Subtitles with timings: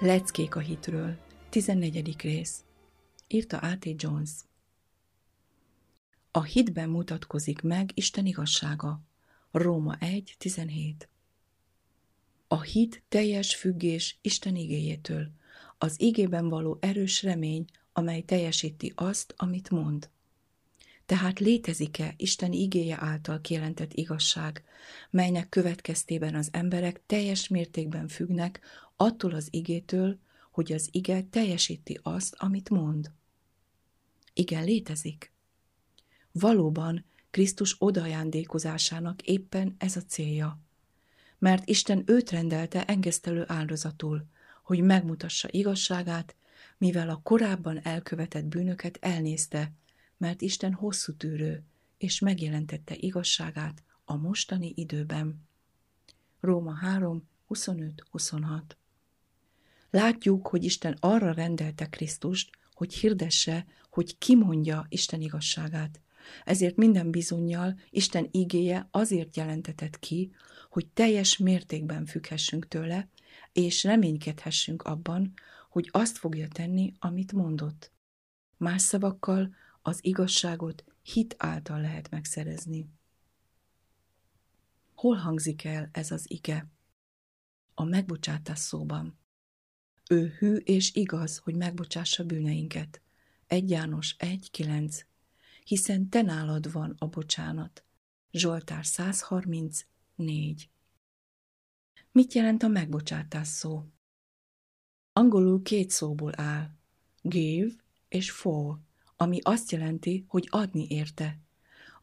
[0.00, 1.16] Leckék a hitről,
[1.50, 2.22] 14.
[2.22, 2.64] rész.
[3.32, 4.02] Írta A.T.
[4.02, 4.30] Jones.
[6.30, 9.00] A hitben mutatkozik meg Isten igazsága.
[9.50, 11.08] Róma 1, 17.
[12.48, 15.30] A hit teljes függés Isten igéjétől,
[15.78, 20.10] az igében való erős remény, amely teljesíti azt, amit mond.
[21.06, 24.64] Tehát létezik-e Isten igéje által kijelentett igazság,
[25.10, 28.60] melynek következtében az emberek teljes mértékben függnek
[28.96, 30.18] attól az igétől,
[30.50, 33.10] hogy az ige teljesíti azt, amit mond.
[34.32, 35.32] Igen, létezik.
[36.32, 40.58] Valóban Krisztus odaajándékozásának éppen ez a célja.
[41.38, 44.26] Mert Isten őt rendelte engesztelő áldozatul,
[44.62, 46.36] hogy megmutassa igazságát,
[46.78, 49.72] mivel a korábban elkövetett bűnöket elnézte,
[50.16, 51.64] mert Isten hosszú tűrő,
[51.98, 55.48] és megjelentette igazságát a mostani időben.
[56.40, 58.62] Róma 3, 25-26
[59.90, 66.00] Látjuk, hogy Isten arra rendelte Krisztust, hogy hirdesse, hogy kimondja Isten igazságát.
[66.44, 70.32] Ezért minden bizonyal Isten igéje azért jelentetett ki,
[70.68, 73.08] hogy teljes mértékben függhessünk tőle,
[73.52, 75.32] és reménykedhessünk abban,
[75.68, 77.92] hogy azt fogja tenni, amit mondott.
[78.56, 82.88] Más szavakkal az igazságot hit által lehet megszerezni.
[84.94, 86.66] Hol hangzik el ez az ige?
[87.74, 89.18] A megbocsátás szóban.
[90.08, 93.02] Ő hű és igaz, hogy megbocsássa bűneinket.
[93.50, 95.00] 1 János 1.9
[95.64, 97.84] Hiszen te nálad van a bocsánat.
[98.30, 100.70] Zsoltár 134
[102.12, 103.84] Mit jelent a megbocsátás szó?
[105.12, 106.70] Angolul két szóból áll.
[107.22, 107.70] Give
[108.08, 108.78] és for,
[109.16, 111.38] ami azt jelenti, hogy adni érte.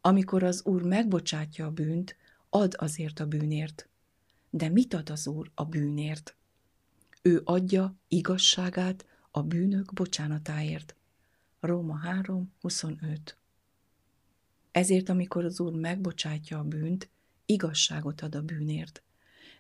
[0.02, 2.16] Amikor az Úr megbocsátja a bűnt,
[2.50, 3.90] ad azért a bűnért.
[4.50, 6.36] De mit ad az Úr a bűnért?
[7.22, 10.97] Ő adja igazságát a bűnök bocsánatáért.
[11.67, 13.38] Róma 3, 25
[14.72, 17.09] Ezért, amikor az Úr megbocsátja a bűnt,
[17.45, 19.03] igazságot ad a bűnért.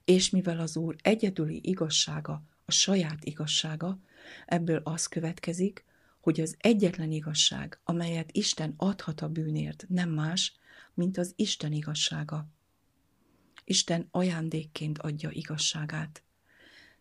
[0.05, 3.99] És mivel az Úr egyedüli igazsága a saját igazsága,
[4.45, 5.85] ebből az következik,
[6.19, 10.55] hogy az egyetlen igazság, amelyet Isten adhat a bűnért, nem más,
[10.93, 12.47] mint az Isten igazsága.
[13.63, 16.23] Isten ajándékként adja igazságát.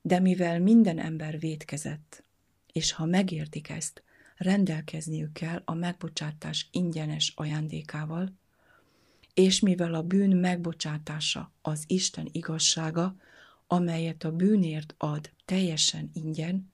[0.02, 2.24] De mivel minden ember vétkezett,
[2.72, 4.04] és ha megértik ezt,
[4.36, 8.32] rendelkezniük kell a megbocsátás ingyenes ajándékával,
[9.34, 13.16] és mivel a bűn megbocsátása az Isten igazsága,
[13.66, 16.72] amelyet a bűnért ad teljesen ingyen,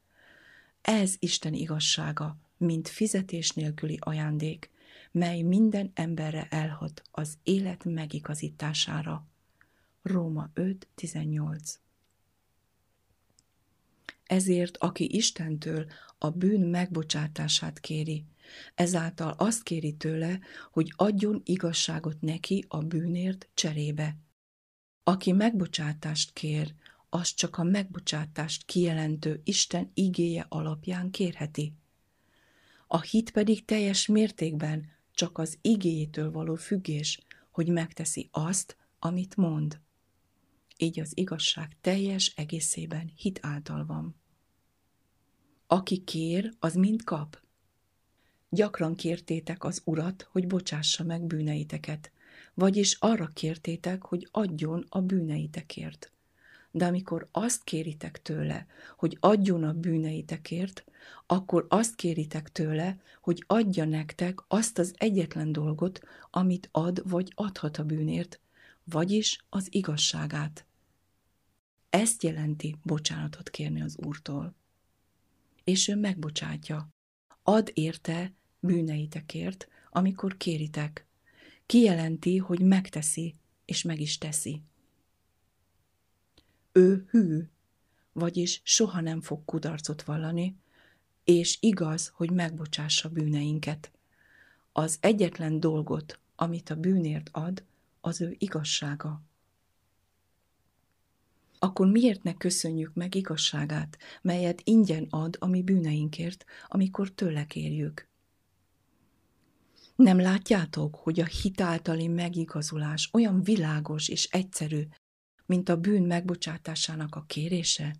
[0.83, 4.71] ez Isten igazsága, mint fizetés nélküli ajándék,
[5.11, 9.27] mely minden emberre elhat az élet megigazítására.
[10.03, 11.75] Róma 5.18
[14.33, 15.87] ezért, aki Istentől
[16.19, 18.25] a bűn megbocsátását kéri,
[18.75, 20.41] ezáltal azt kéri tőle,
[20.71, 24.17] hogy adjon igazságot neki a bűnért cserébe.
[25.03, 26.75] Aki megbocsátást kér,
[27.09, 31.75] az csak a megbocsátást kijelentő Isten igéje alapján kérheti.
[32.87, 37.21] A hit pedig teljes mértékben csak az igéjétől való függés,
[37.51, 39.81] hogy megteszi azt, amit mond.
[40.77, 44.22] Így az igazság teljes egészében hit által van.
[45.73, 47.41] Aki kér, az mind kap.
[48.49, 52.11] Gyakran kértétek az Urat, hogy bocsássa meg bűneiteket,
[52.55, 56.13] vagyis arra kértétek, hogy adjon a bűneitekért.
[56.71, 58.67] De amikor azt kéritek tőle,
[58.97, 60.85] hogy adjon a bűneitekért,
[61.27, 67.77] akkor azt kéritek tőle, hogy adja nektek azt az egyetlen dolgot, amit ad vagy adhat
[67.77, 68.41] a bűnért,
[68.85, 70.65] vagyis az igazságát.
[71.91, 74.61] Ezt jelenti bocsánatot kérni az Úrtól.
[75.65, 76.89] És ő megbocsátja.
[77.43, 81.07] Ad érte bűneitekért, amikor kéritek.
[81.67, 84.63] Kijelenti, hogy megteszi, és meg is teszi.
[86.73, 87.49] Ő hű,
[88.13, 90.57] vagyis soha nem fog kudarcot vallani,
[91.25, 93.93] és igaz, hogy megbocsássa bűneinket.
[94.73, 97.65] Az egyetlen dolgot, amit a bűnért ad,
[98.01, 99.23] az ő igazsága.
[101.65, 108.09] Akkor miért ne köszönjük meg igazságát, melyet ingyen ad a mi bűneinkért, amikor tőle kérjük?
[109.97, 114.83] Nem látjátok, hogy a hitáltali megigazulás olyan világos és egyszerű,
[115.47, 117.97] mint a bűn megbocsátásának a kérése?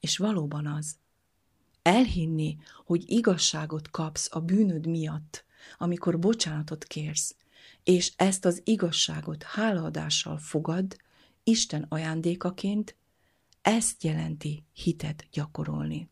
[0.00, 0.96] És valóban az.
[1.82, 5.44] Elhinni, hogy igazságot kapsz a bűnöd miatt,
[5.78, 7.36] amikor bocsánatot kérsz,
[7.82, 11.02] és ezt az igazságot hálaadással fogad,
[11.44, 12.96] Isten ajándékaként,
[13.62, 16.08] ezt jelenti hitet gyakorolni.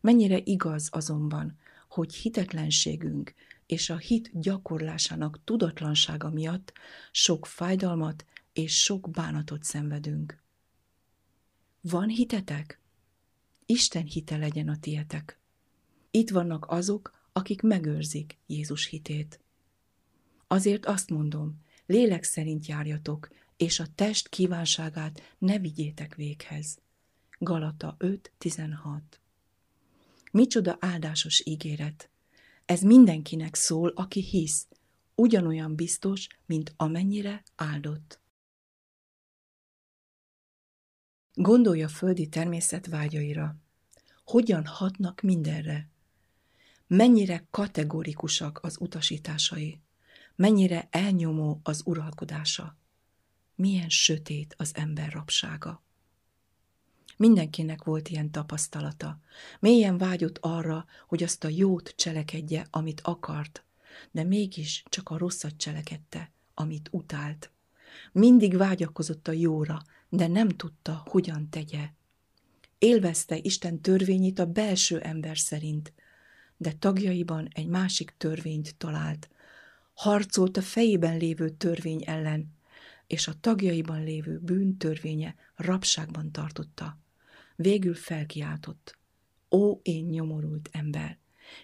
[0.00, 3.34] Mennyire igaz azonban, hogy hitetlenségünk
[3.66, 6.72] és a hit gyakorlásának tudatlansága miatt
[7.10, 10.42] sok fájdalmat és sok bánatot szenvedünk.
[11.80, 12.80] Van hitetek?
[13.66, 15.38] Isten hite legyen a tietek.
[16.10, 19.40] Itt vannak azok, akik megőrzik Jézus hitét.
[20.46, 23.28] Azért azt mondom, lélek szerint járjatok,
[23.60, 26.78] és a test kívánságát ne vigyétek véghez.
[27.38, 29.00] Galata 5.16
[30.32, 32.10] Micsoda áldásos ígéret!
[32.64, 34.68] Ez mindenkinek szól, aki hisz,
[35.14, 38.20] ugyanolyan biztos, mint amennyire áldott.
[41.34, 43.56] Gondolja földi természet vágyaira.
[44.24, 45.88] Hogyan hatnak mindenre?
[46.86, 49.80] Mennyire kategorikusak az utasításai?
[50.36, 52.78] Mennyire elnyomó az uralkodása?
[53.60, 55.82] Milyen sötét az ember rabsága?
[57.16, 59.20] Mindenkinek volt ilyen tapasztalata.
[59.58, 63.64] Mélyen vágyott arra, hogy azt a jót cselekedje, amit akart,
[64.10, 67.50] de mégis csak a rosszat cselekedte, amit utált.
[68.12, 71.88] Mindig vágyakozott a jóra, de nem tudta, hogyan tegye.
[72.78, 75.92] Élvezte Isten törvényét a belső ember szerint,
[76.56, 79.28] de tagjaiban egy másik törvényt talált.
[79.94, 82.58] Harcolt a fejében lévő törvény ellen,
[83.10, 86.98] és a tagjaiban lévő bűn törvénye rabságban tartotta.
[87.56, 88.98] Végül felkiáltott.
[89.50, 91.18] Ó, én nyomorult ember,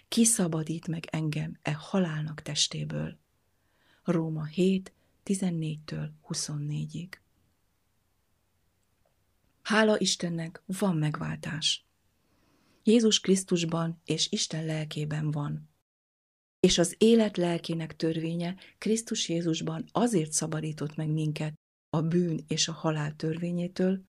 [0.07, 3.17] ki szabadít meg engem e halálnak testéből?
[4.03, 4.93] Róma 7,
[5.25, 7.09] 14-től 24-ig.
[9.61, 11.85] Hála Istennek, van megváltás.
[12.83, 15.69] Jézus Krisztusban és Isten lelkében van.
[16.67, 21.53] És az élet lelkének törvénye Krisztus Jézusban azért szabadított meg minket
[21.89, 24.03] a bűn és a halál törvényétől,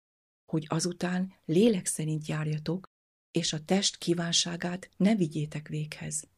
[0.53, 2.87] hogy azután lélek szerint járjatok,
[3.31, 6.29] és a test kívánságát ne vigyétek véghez.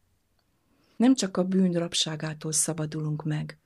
[0.97, 3.59] Nem csak a bűn rabságától szabadulunk meg,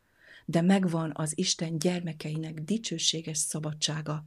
[0.45, 4.25] de megvan az Isten gyermekeinek dicsőséges szabadsága,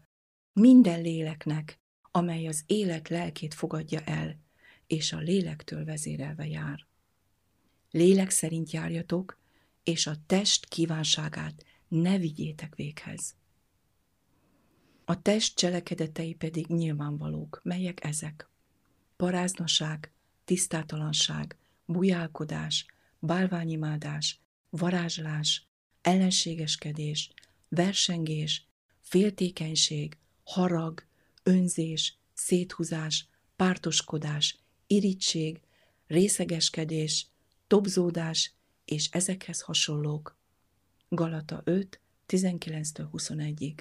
[0.52, 1.78] minden léleknek,
[2.10, 4.40] amely az élet lelkét fogadja el,
[4.86, 6.86] és a lélektől vezérelve jár.
[7.90, 9.38] Lélek szerint járjatok,
[9.82, 13.34] és a test kívánságát ne vigyétek véghez.
[15.04, 18.48] A test cselekedetei pedig nyilvánvalók, melyek ezek.
[19.16, 20.12] Paráznaság,
[20.44, 22.86] tisztátalanság, bujálkodás,
[23.18, 24.40] bálványimádás,
[24.70, 25.66] varázslás,
[26.00, 27.30] ellenségeskedés,
[27.68, 28.66] versengés,
[29.00, 31.06] féltékenység, harag,
[31.42, 35.60] önzés, széthúzás, pártoskodás, irítség,
[36.06, 37.26] részegeskedés,
[37.68, 38.52] tobzódás
[38.84, 40.36] és ezekhez hasonlók.
[41.08, 43.78] Galata 5, 19-21-ig.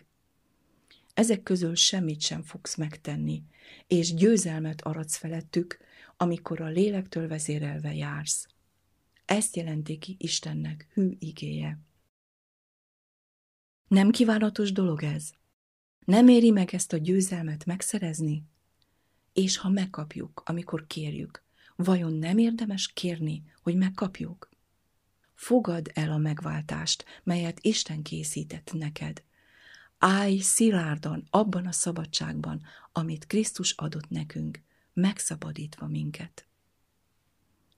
[1.14, 3.44] Ezek közül semmit sem fogsz megtenni,
[3.88, 5.78] és győzelmet aradsz felettük,
[6.18, 8.48] amikor a lélektől vezérelve jársz.
[9.26, 11.80] Ezt jelenti ki Istennek hű igéje.
[13.88, 15.32] Nem kívánatos dolog ez?
[16.06, 18.44] Nem éri meg ezt a győzelmet megszerezni?
[19.34, 21.47] És ha megkapjuk, amikor kérjük,
[21.78, 24.50] vajon nem érdemes kérni, hogy megkapjuk?
[25.34, 29.24] Fogad el a megváltást, melyet Isten készített neked.
[29.98, 34.62] Állj szilárdan abban a szabadságban, amit Krisztus adott nekünk,
[34.94, 36.48] megszabadítva minket.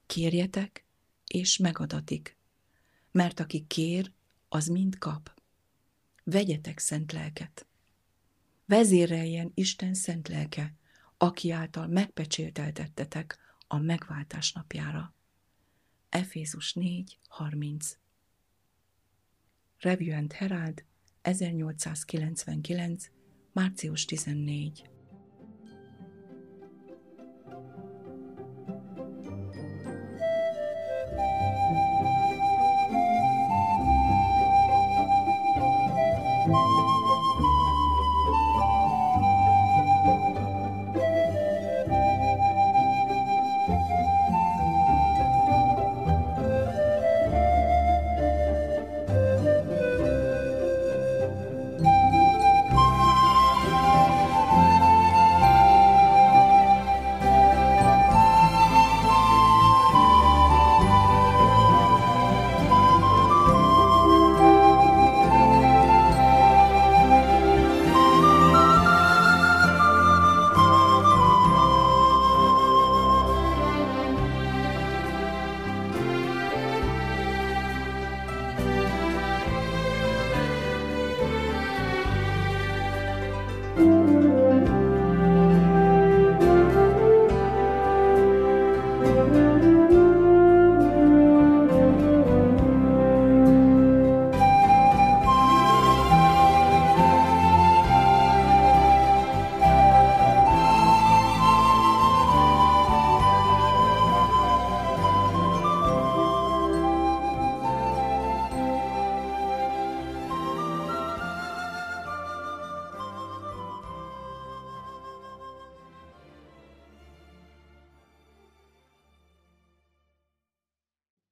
[0.05, 0.85] Kérjetek,
[1.27, 2.37] és megadatik,
[3.11, 4.11] mert aki kér,
[4.49, 5.31] az mind kap.
[6.23, 7.67] Vegyetek szent lelket.
[8.65, 10.73] Vezéreljen Isten szent lelke,
[11.17, 15.13] aki által megpecsélteltettetek a megváltás napjára.
[16.09, 17.91] Efézus 4.30
[19.77, 20.83] Review and Herald
[21.21, 23.11] 1899.
[23.51, 24.98] március 14